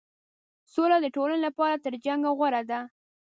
[0.73, 2.79] سوله د ټولنې لپاره تر جنګ غوره ده.